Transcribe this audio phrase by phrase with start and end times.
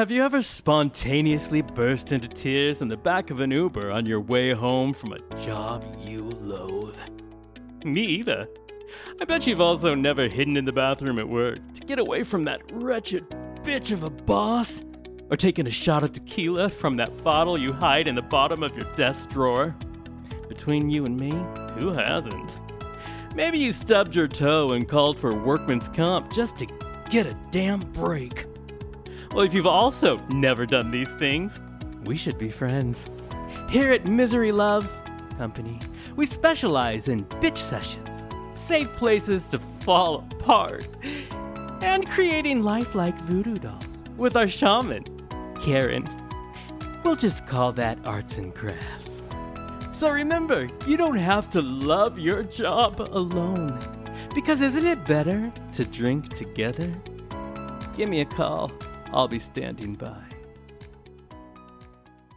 [0.00, 4.18] Have you ever spontaneously burst into tears in the back of an Uber on your
[4.18, 6.96] way home from a job you loathe?
[7.84, 8.48] Me either.
[9.20, 12.44] I bet you've also never hidden in the bathroom at work to get away from
[12.44, 13.28] that wretched
[13.62, 14.82] bitch of a boss,
[15.30, 18.74] or taken a shot of tequila from that bottle you hide in the bottom of
[18.74, 19.76] your desk drawer.
[20.48, 21.32] Between you and me,
[21.78, 22.58] who hasn't?
[23.34, 26.66] Maybe you stubbed your toe and called for workman's comp just to
[27.10, 28.46] get a damn break.
[29.32, 31.62] Well, if you've also never done these things,
[32.04, 33.08] we should be friends.
[33.68, 34.92] Here at Misery Loves
[35.38, 35.78] Company,
[36.16, 40.88] we specialize in bitch sessions, safe places to fall apart,
[41.80, 43.84] and creating lifelike voodoo dolls
[44.16, 45.04] with our shaman,
[45.62, 46.08] Karen.
[47.04, 49.22] We'll just call that arts and crafts.
[49.92, 53.78] So remember, you don't have to love your job alone.
[54.34, 56.92] Because isn't it better to drink together?
[57.94, 58.72] Give me a call.
[59.12, 60.39] I'll be standing by.